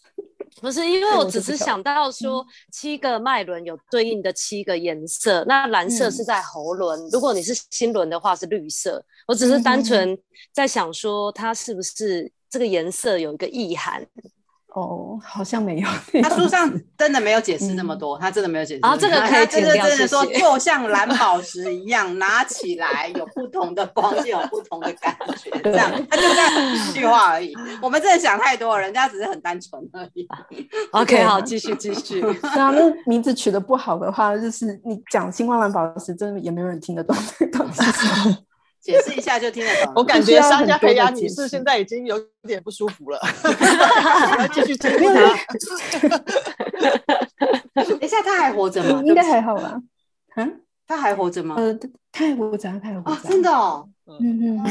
[0.61, 9.05] 不是因为我只是想到说七个脉轮有对应的七个颜色，嗯、那蓝色是在喉轮，嗯、如果你是心轮的话是绿色。
[9.29, 10.19] 我只是单纯
[10.53, 14.05] 在想说它是不是这个颜色有一个意涵。
[14.75, 15.89] 哦，好像没有。
[16.23, 18.81] 他书上真的没有解释那么多，他真的没有解释。
[18.83, 19.77] 啊，这个可以真的。
[19.77, 25.51] 真的说，就像蓝宝石一样，拿起来有不同的光，线有不同的感觉。
[25.63, 27.53] 这样，他就这样一句话而已。
[27.83, 30.27] 我们真的想太多了，人家只是很单纯而已。
[30.93, 32.25] OK，好，继续继续。
[32.57, 37.83] 那那名字取得不好的话，就是你讲星光蓝宝石，真的也没有人听得懂这个东西。
[38.83, 39.93] 解释一下就听得懂。
[39.97, 43.21] 我感觉商家培养女士现在已经有点不舒服了。
[44.41, 45.37] 要继续 追他。
[47.75, 49.01] 等一下，他还活着吗？
[49.05, 49.81] 应该还好吧。
[50.35, 51.55] 嗯，他还活着吗？
[51.57, 51.73] 呃，
[52.11, 53.29] 他还活着，他还活着。
[53.29, 53.89] 真的哦。
[54.07, 54.71] 嗯嗯嗯。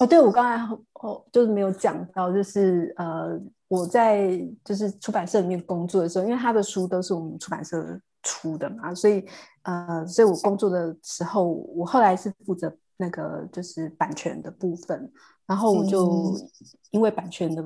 [0.00, 0.56] 哦，对，我刚才
[0.94, 9.24] 哦就是没有讲到，就是呃我在就是出版社里面工作的时候，因为他的书都是我们出版社出的嘛，所以
[9.62, 12.74] 呃，所以我工作的时候，我后来是负责。
[12.96, 15.10] 那个就是版权的部分，
[15.46, 16.34] 然后我就
[16.90, 17.62] 因为版权的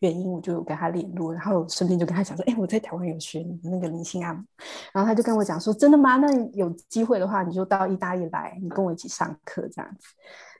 [0.00, 4.44] 原因，我就跟他联络，然后顺便就跟他讲说，哎，我在台湾有学那个明星按摩，
[4.92, 6.16] 然后他就跟我讲说，真的吗？
[6.16, 10.06] 那有机会的话，你就到意大利来，你跟我一起上课这样子。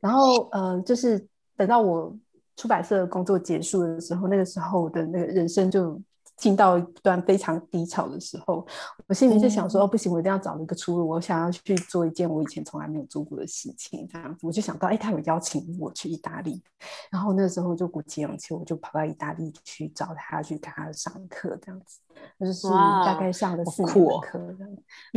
[0.00, 2.16] 然后，嗯、呃，就是等到我
[2.56, 6.00] 出版社工作结束的时候，那个时候的那个人生就。
[6.36, 8.66] 进到一段非常低潮的时候，
[9.06, 11.08] 我心里就想说：“哦，不行，我一定要找一个出路。
[11.08, 16.62] 我想要去做一件我以前从来没有做过的事情。”这样子，我就想到，哎，他有邀请我去意大利，
[17.10, 21.56] 然后那时候就鼓起勇气，我就跑到意大利去找他，去给他上课。
[21.62, 22.00] 这样子，
[22.40, 24.00] 就是大概上了四课。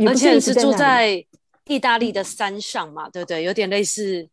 [0.06, 1.24] 而且是住在
[1.66, 3.42] 意大利的山上嘛，对不对？
[3.42, 4.28] 有点类似。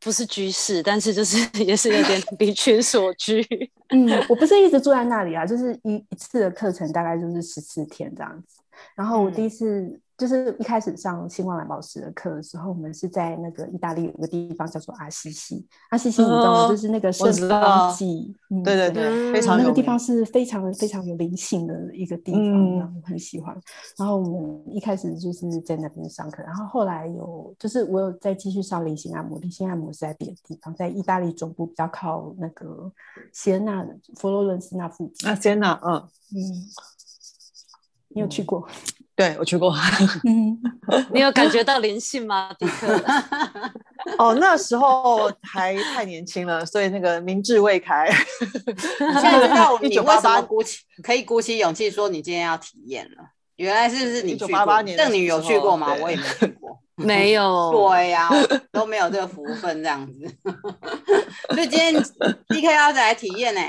[0.00, 3.46] 不是居士，但是就是 也是有点离群所居。
[3.90, 8.58] 嗯，我不是一直住在那里啊，就是一一次的课程大概就是十四天这样子。
[8.94, 15.66] 然后我第一次就是一开始上星光蓝宝石的课的时候，我们是在那个意大利有个地方叫做阿西西。
[15.88, 16.68] 阿西西你知道吗？
[16.68, 23.58] 就是那个圣方济，嗯，对对对，非常那个地方是非常非常有灵性的一个地方，嗯、然后我很喜欢。
[23.96, 32.92] 然后我们一开始就是在那边上课，然后后来有就是我有再继续上灵性按摩，灵性按摩是在别的地方，在意大利总部比较靠那个
[33.32, 33.82] 锡恩纳、
[34.16, 35.26] 佛罗伦斯那附近。
[35.26, 36.38] 啊，锡恩纳，嗯嗯，
[38.08, 38.68] 你有去过？
[39.20, 39.70] 对，我去过。
[40.24, 40.58] 嗯，
[41.12, 42.88] 你有感觉到灵性吗，迪克？
[44.16, 48.10] 哦，那时候还太年轻了，所以那个明智未开。
[48.98, 53.22] 现在知道你为什么鼓起可以鼓起勇气说你今天要体验了？
[53.56, 54.82] 原来是不是你去过？
[54.96, 55.94] 邓女有去过吗？
[56.00, 57.70] 我也没去过，没有。
[57.72, 58.26] 对呀，
[58.72, 60.34] 都没有这个福分这样子。
[61.50, 61.94] 所以今天
[62.48, 63.60] D K 要再来体验呢，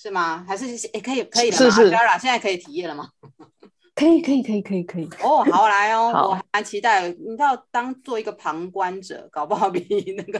[0.00, 0.44] 是吗？
[0.46, 1.64] 还是诶可以可以了吗？
[1.64, 1.90] 是是。
[2.20, 3.08] 现在可以体验了吗？
[4.00, 7.06] 可以可以可以可以可以哦，好来哦，我还期待。
[7.10, 9.86] 你知道，当做一个旁观者，搞不好比
[10.16, 10.38] 那个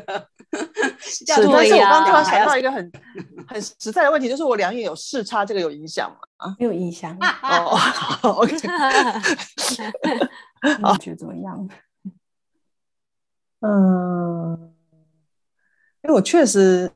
[0.99, 1.27] 是。
[1.27, 2.91] 但是我刚突然想到一个很
[3.47, 6.17] 很实在的问题，就是我两眼有视差，这个有影响吗？
[6.39, 7.15] 啊，没有影响。
[7.21, 7.79] 哦，
[8.41, 8.55] OK。
[8.57, 8.61] 你
[10.99, 11.69] 觉得怎么样？
[13.61, 14.73] 嗯，
[16.03, 16.91] 因为我确实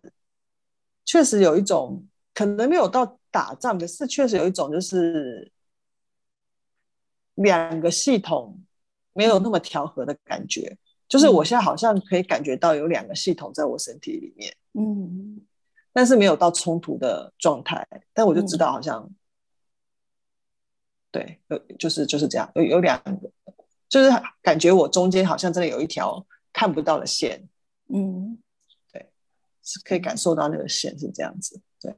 [1.05, 5.53] 确实有一种可能没有到打仗，可是确实有一种就是。
[7.37, 8.61] 两个系统
[9.13, 15.41] 没有那么调和的感觉，嗯、就是我现在好像可以感觉到有两个系统在我身体里面，嗯，
[15.93, 19.17] 但是没有到冲突的状态，但我就知道好像，嗯、
[21.11, 23.31] 对，有就是就是这样，有有两个，
[23.89, 24.11] 就是
[24.43, 27.49] 感觉我中间好像真的有一条看不到的线，
[27.93, 28.39] 嗯，
[28.93, 29.11] 对，
[29.63, 31.95] 是可以感受到那个线是这样子，对，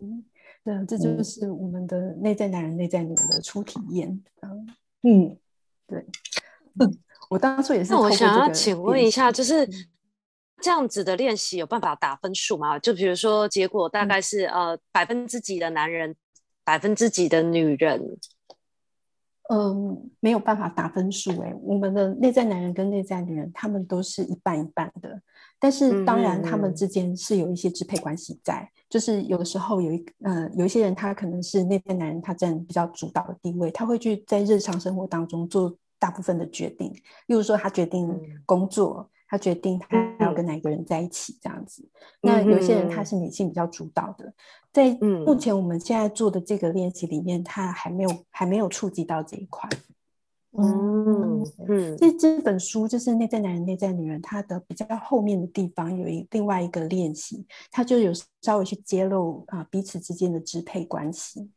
[0.00, 0.24] 嗯。
[0.64, 4.22] 对，这就是我们的内在男人、内在女人的初体验。
[5.02, 5.36] 嗯，
[5.86, 6.04] 对。
[7.30, 7.92] 我当初也是。
[7.92, 9.66] 那我想要请问一下，就是
[10.60, 12.78] 这样子的练习有办法打分数吗？
[12.78, 16.14] 就比如说，结果大概是、嗯、呃百分之几的男人，
[16.62, 18.18] 百分之几的女人？
[19.50, 21.30] 嗯，没有办法打分数。
[21.40, 25.20] 哎，我们的内在男人跟内在女人，他们都是一半一半的。
[25.62, 36.92] 但是当然，他们之间是有一些支配关系在，嗯、就是有的时候有一呃有一些人，他可能是内在男人，他占比较主导的地位，他会去在日常生活当中做大部分的决定，
[37.28, 41.88] 例如说他决定工作，嗯、他决定他要跟哪个人在一起这样子。
[42.22, 43.04] 嗯、那有些人他。
[43.04, 44.32] 是女性比较主导的，
[44.72, 44.94] 在
[45.26, 49.68] 目前我们现在做的这个练习里面，他还没有还没有触及到这一块。
[50.58, 58.12] 嗯嗯，这这本书就是内在男人、内在女人，它的比较后面的地方有一另外一个练习，它就有
[58.42, 61.50] 稍微去揭露啊彼此之间的支配关系。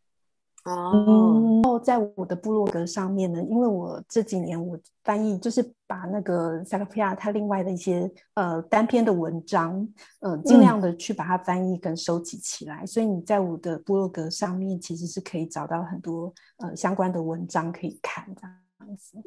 [0.64, 9.88] 哦、嗯，然后在我的部落格上面呢，因为我这几年我翻译就是把那个萨克皮亚他另外的一些呃单篇的文章，
[10.22, 18.42] 呃尽量的去把它翻译跟收集起来，嗯、所以你在我的部落格上面其实是可以找到很多呃相关的文章可以看的。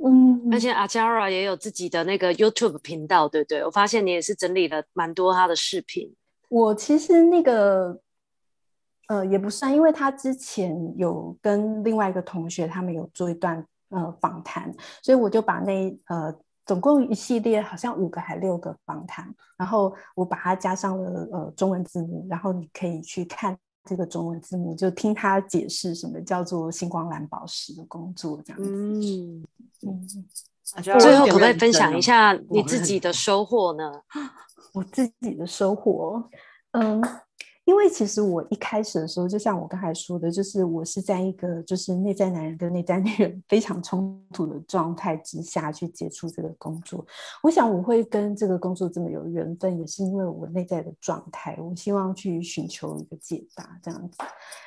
[0.05, 3.65] 嗯，而且阿 Jara 也有自己的那个 YouTube 频道，对不对？
[3.65, 6.15] 我发现你也是整理了蛮多他的视频。
[6.49, 8.01] 我其实那个
[9.09, 23.59] 呃也不算，因为他之前有跟另外一个同学他们有做一段呃访谈，所以我就把那呃总共一系列好像五个还六个访谈，然后我把它加上了呃中文字幕，然后你可以去看。
[23.89, 28.71] 这个中文字幕就听他解释什么叫做星光蓝宝石的工作，这样子。
[28.71, 29.45] 嗯
[29.87, 30.09] 嗯。
[31.01, 33.91] 最后可不可以分享一下你自己的收获呢？
[34.75, 36.23] 我自己的收获，
[36.73, 37.03] 嗯。
[37.69, 47.07] 因为其实我一开始的时候，就像我刚才说的，就是我是在一个就是内在男人跟内在女人 非常冲突的状态之下去接触这个工作。
[47.43, 54.17] 我想我会跟这个工作这么有缘分，也是因为我内在的状态，我希望去寻求一个解答这样子。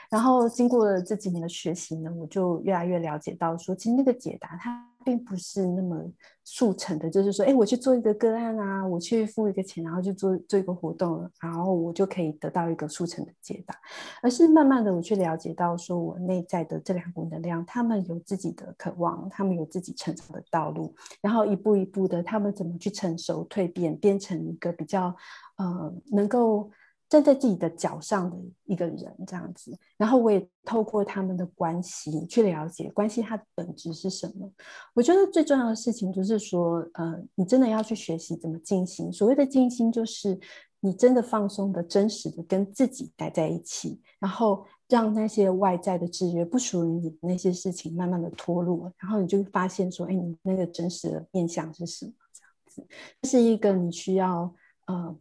[0.07, 4.90] 然后经过了这几年的学习呢，我就越来越了解到说，其实那个解答它。
[5.03, 6.03] 并不是那么
[6.43, 13.75] 速成的，就是说，哎，我去做一个个案啊，我去付一个钱，然后去做做一个活动，然后我就可以得到一个速成的解答，
[14.21, 25.15] 而是慢慢的我去了解到，说我内在的这两股能量，他们有自己的渴望，他们有自己成长的道路，然后一步一步的，他们怎么去成熟蜕变，变成一个比较
[25.57, 26.69] 呃能够。
[27.11, 34.49] 站在自己的脚上的一个人这样子，然后我也透过他们的关系去了解关系它的本质是什么。
[34.93, 39.11] 我觉得最重要的事情就是说，呃，你真的要去学习怎么静心。
[39.11, 40.39] 所谓的静心，就是
[40.79, 52.13] 你真的放松的、真实的跟自己待在一起，然后让那些外在的制约不属于你的那些事情慢慢的脱落，然后你就发现说，哎，你那个真实的面向是什么？
[52.31, 54.55] 这样子，这是一个你需要
[54.87, 55.13] 呃，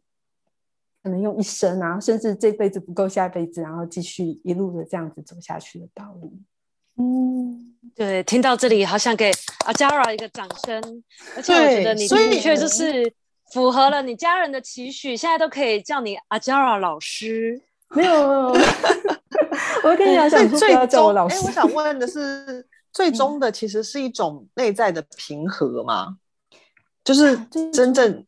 [1.03, 6.33] 可能用一生啊，甚至这辈子不够，下辈子，然后继续一路的这样子走下去的道路。
[6.97, 9.33] 嗯，对，听到这里，好想给
[9.67, 11.03] Ajarah 一个掌声，
[11.37, 13.11] 而且我觉得你的确就是
[13.53, 17.63] 符合了你家人的期许，现在都可以叫你 Ajarah 老师。
[17.93, 18.15] 没有，
[19.83, 21.37] 我跟你讲，想说不要叫我老师。
[21.37, 26.19] 哎，我想问的是，最终的其实是一种内在的平和吗？
[27.03, 27.37] 就是
[27.73, 28.25] 真正，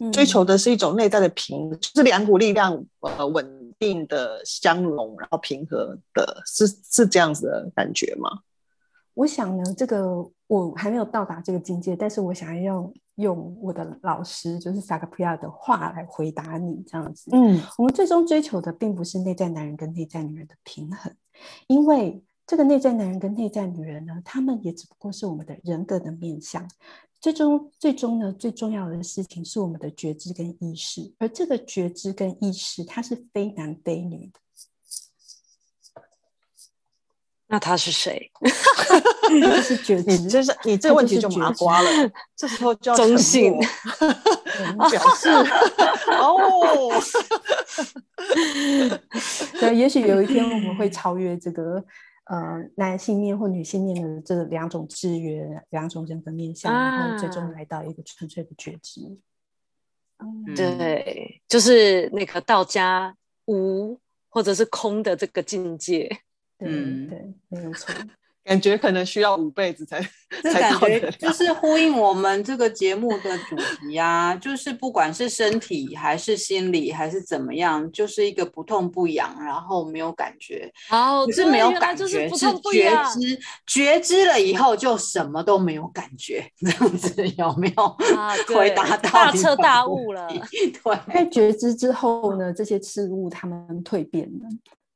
[0.00, 8.30] 嗯，追求的是一种内在的平，就是两股力量呃稳定的相融，然后平和的，是是这样子的感觉吗？
[9.14, 12.94] 我想呢，这个我还没有到达这个境界，但是我想要用。
[13.16, 17.30] 用我的老师就是萨克普亚的话来回答你这样子。
[17.32, 21.10] 嗯，我们最终追求的并不是内在男人跟内在女人的平衡，
[21.66, 26.68] 因为这个内在男人跟内在女人呢，他们也只不过是我们的人格的面向。
[27.20, 34.40] 最终，最终呢，最重要的事情是我们的觉知跟意识，而这个觉知跟意识，它是非男非女的。
[37.48, 38.28] 那他是谁？
[39.40, 41.90] 这是觉知，你这是你这个问题就麻瓜了。
[42.36, 45.28] 这时候就要中性表 示
[46.10, 46.92] 哦。
[49.60, 51.80] 对，也许有一天我们会超越这个
[52.26, 59.00] 呃男性面或女性面的这两种制约、两种人格面向，啊、然后最终来到一个纯粹的觉知。
[60.18, 63.14] 嗯、对，就是那个道家
[63.46, 63.98] 无
[64.28, 66.10] 或者是空的这个境界。
[66.58, 67.94] 嗯，对，没有错。
[68.46, 70.00] 感觉可能需要五辈子才，
[70.40, 80.72] 这感觉就是呼应我们这个节目的主题啊，就是不管是身体还是心理还是怎么样，就是一个不痛不痒，然后没有感觉。
[80.90, 87.84] 哦，不是没有感觉，是，是觉知，觉知了以后就什么都没有感觉，这样子有没有？
[88.16, 90.28] 啊， 回答到大彻大悟了。
[90.30, 94.48] 对，在觉知之后呢，这些事物它们蜕变了。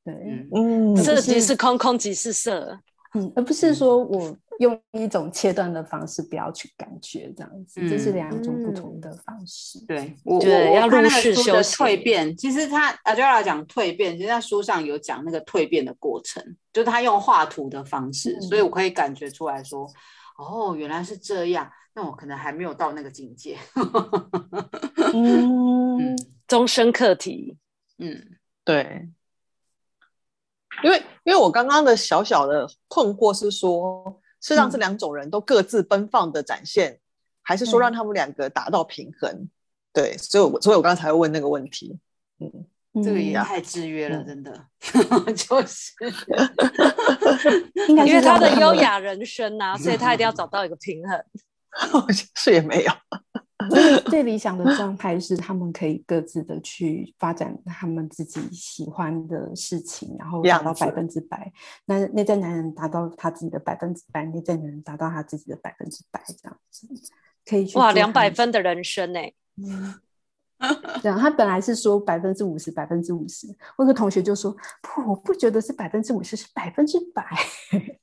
[0.03, 0.13] 对，
[0.55, 2.79] 嗯，色即是空，空即是色，
[3.13, 9.79] 嗯，而不是说我用一种切断的方式不要去感觉这样子，嗯、这是两种不同的方式。
[9.79, 16.41] 嗯、对，我对我要入世修蜕变，其实他 Ajarah 讲蜕变，其实在书上有讲那个蜕变的过程，
[16.71, 19.85] 就是他用画图的方式，嗯、所以我可以感觉出来说，
[20.37, 23.57] 哦，原来是这样，那我可能还没有到那个境界。
[25.13, 26.15] 嗯，
[26.47, 27.57] 终身课题，
[27.97, 29.09] 嗯，对。
[30.83, 36.99] 因为，因为我刚刚的小小的困惑是说，是让这两种人都各自奔放的展现，嗯、
[37.43, 39.29] 还是说让他们两个达到平衡？
[39.31, 39.49] 嗯、
[39.93, 41.99] 对，所以我，所以我刚才问那个问题。
[42.39, 44.51] 嗯，这个也太制约了，嗯、真的，
[45.35, 45.93] 就是，
[47.87, 51.23] 因为他的优雅人生呐、啊，所以他一定要找到一个平衡。
[52.35, 52.91] 是也没有。
[54.09, 61.51] 最理想的 状态是，他们可以各自的去发展他们自己喜欢的事情，然后达到百分之百。
[61.85, 66.87] 那内在男人达到他自己的百分之百，内在女人达到他自己的百分之百，这样子
[67.45, 69.19] 可以去哇，两百分的人生呢？
[69.57, 69.95] 嗯，
[71.01, 73.47] 对啊，他本来是说百分之五十，百分之五十。
[73.77, 77.25] 我有个同学就说：“不，我不觉得是百分之五十，是百分之百。”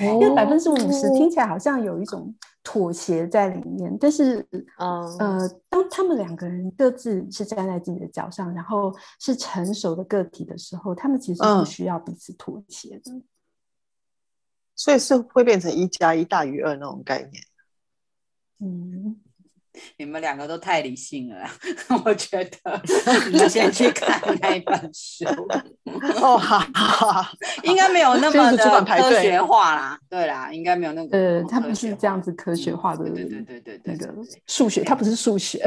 [0.00, 4.46] 因为百分之五十听起来好像有一种妥协在里面，但是，
[4.76, 13.22] 呃，当他们两个人各自是站在自己的脚上，然后是成熟的个体的时候，他们其实不需要彼此妥协的，嗯，
[14.74, 17.42] 所以是会变成一加一大于二那种概念。
[18.58, 19.21] 嗯。
[19.96, 21.48] 你们两个都太理性了，
[22.04, 22.82] 我觉得
[23.30, 25.24] 你们先去看那一本书
[26.20, 27.26] 哦，好，好，
[27.64, 34.14] 应该没有那么的科学化啦，对啦，应该没有那个，呃，它不是这样子科学化的，对对对对对，那个
[34.46, 35.62] 数学，它不是数学。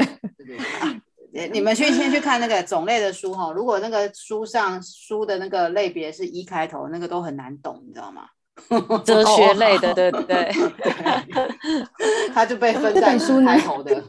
[1.52, 8.22] 你们去先去看那个种类的书哈，如果那个书上书的那个类别是一开头，那个都很难懂，你知道吗？
[9.04, 10.50] 哲学类的，对对对，
[12.32, 14.02] 他就被分在书开头的。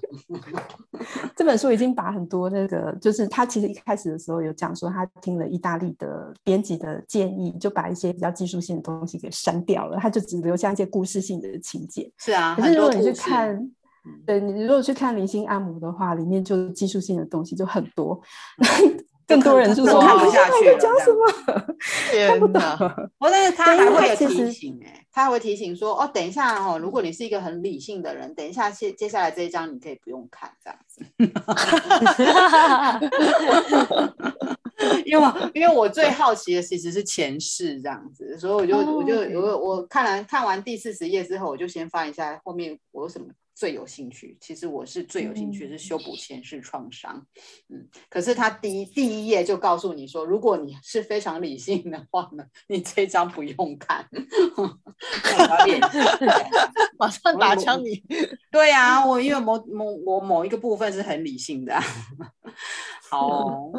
[1.35, 12.11] 这本书已经把很多那个，就是他其实一开始的时候有讲说，他听了意大利的编辑的建议，就把一些比较技术性的东西给删掉了，他就只留下一些故事性的情节。
[12.17, 13.71] 是啊，可是如果你去看，
[14.25, 18.19] 对，你如果去看灵性按摩的话，里面就技术性的东西就很多。
[19.27, 21.17] 更多人就说看不下去了，讲什么？
[22.27, 22.61] 看不懂。
[23.19, 31.01] 我，但是他还会有提醒哎，他还会提醒说哦，等一下哦，如果你是一个很理性的人，等一下接接下来这一章你可以不用看这样子。
[35.05, 38.97] 因为因为我最好奇的其实是前世这样子，所以我就、oh.
[38.97, 43.27] 我就我我看完看完第四十页之后，我就先翻一下后面我有什么。
[43.57, 47.25] 最有兴趣，其实我是最有兴趣是修补前世创伤，
[47.69, 54.07] 嗯，可是他第一第一页就告诉你说，如果你是非常理性的话呢，你这张不用看，
[56.99, 57.99] 马上打枪你，
[58.51, 61.75] 对呀、啊，我因为某某我某一个部分是很理性的，
[63.09, 63.71] 好、哦。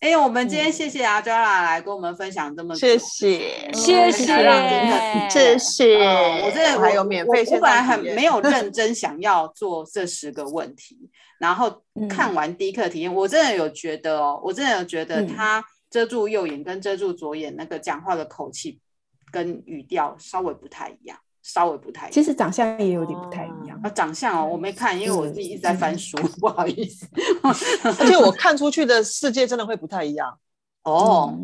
[0.00, 5.96] 哎、欸，我们今天谢谢阿 Joanna 来跟我们分享这么多，谢谢，谢谢，谢谢。
[5.98, 18.78] 嗯、我真的还有免费，我本来很没有 认真想要做这十个问题，然后看完第一课体验，我真的有觉得哦，我真的有觉得他遮住右眼跟遮住左眼那个讲话的口气
[19.32, 21.18] 跟语调稍微不太一样。
[21.46, 23.80] 稍微不太一样，其实长相也有点不太一样。
[23.84, 27.06] 啊，长相哦，我没看，因为我自己一直在翻书，不好意思。
[28.00, 30.36] 而且我看出去的世界真的会不太一样。
[30.86, 31.36] 哦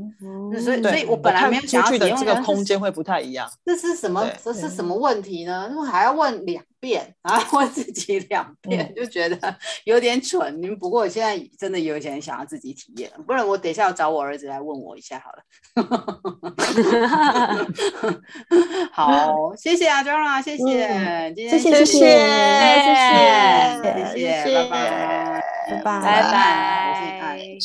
[0.62, 5.68] 所以所以我本来没有想要的这个空间会不太一样这是什么这是什么问题呢？
[5.76, 10.62] 我还要问两遍还要问自己两遍就觉得有点蠢。
[10.62, 15.42] 你们不过我现在真的有点想要自己体验不然我等一下要找我儿子来问我一下好了。
[18.92, 21.98] 好谢谢阿娟啦谢谢今天谢谢谢谢谢
[23.82, 25.42] 谢谢谢谢拜
[25.82, 27.58] 拜拜拜。